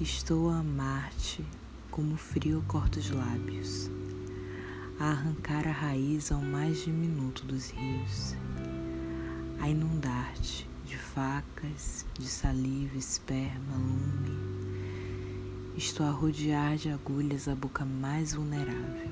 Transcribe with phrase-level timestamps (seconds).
[0.00, 1.44] Estou a amar-te
[1.90, 3.90] como o frio corta os lábios,
[5.00, 8.36] a arrancar a raiz ao mais diminuto dos rios,
[9.60, 14.38] a inundar-te de facas, de saliva, esperma, lume.
[15.76, 19.10] Estou a rodear de agulhas a boca mais vulnerável,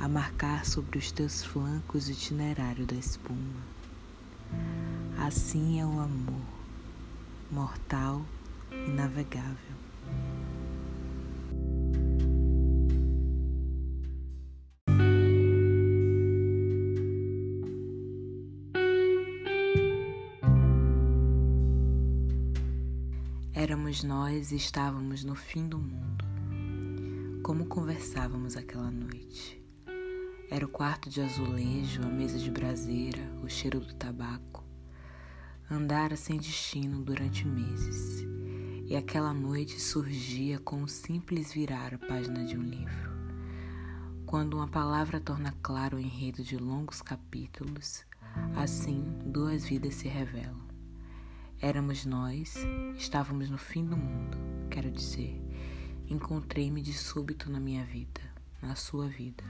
[0.00, 3.60] a marcar sobre os teus flancos o itinerário da espuma.
[5.18, 6.46] Assim é o amor,
[7.50, 8.24] mortal
[9.10, 9.56] navegável.
[23.52, 26.24] Éramos nós e estávamos no fim do mundo.
[27.42, 29.60] Como conversávamos aquela noite.
[30.48, 34.64] Era o quarto de azulejo, a mesa de braseira, o cheiro do tabaco.
[35.70, 38.24] Andara sem destino durante meses,
[38.90, 43.08] e aquela noite surgia com o simples virar a página de um livro.
[44.26, 48.04] Quando uma palavra torna claro o enredo de longos capítulos,
[48.56, 50.66] assim duas vidas se revelam.
[51.60, 52.56] Éramos nós,
[52.96, 54.36] estávamos no fim do mundo,
[54.68, 55.40] quero dizer.
[56.08, 58.20] Encontrei-me de súbito na minha vida,
[58.60, 59.44] na sua vida.